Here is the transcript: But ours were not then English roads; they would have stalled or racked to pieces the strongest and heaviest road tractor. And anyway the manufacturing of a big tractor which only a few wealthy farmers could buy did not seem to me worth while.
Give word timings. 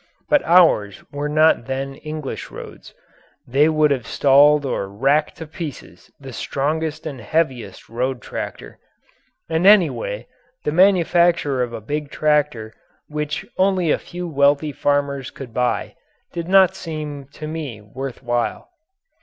But 0.29 0.41
ours 0.45 1.03
were 1.11 1.29
not 1.29 1.67
then 1.67 1.93
English 1.93 2.49
roads; 2.49 2.95
they 3.45 3.69
would 3.69 3.91
have 3.91 4.07
stalled 4.07 4.65
or 4.65 4.89
racked 4.89 5.37
to 5.37 5.45
pieces 5.45 6.09
the 6.19 6.33
strongest 6.33 7.05
and 7.05 7.21
heaviest 7.21 7.87
road 7.87 8.19
tractor. 8.19 8.79
And 9.47 9.67
anyway 9.67 10.25
the 10.63 10.71
manufacturing 10.71 11.63
of 11.67 11.71
a 11.71 11.81
big 11.81 12.09
tractor 12.09 12.73
which 13.09 13.45
only 13.59 13.91
a 13.91 13.99
few 13.99 14.27
wealthy 14.27 14.71
farmers 14.71 15.29
could 15.29 15.53
buy 15.53 15.93
did 16.33 16.47
not 16.47 16.73
seem 16.75 17.27
to 17.33 17.45
me 17.47 17.79
worth 17.79 18.23
while. 18.23 18.71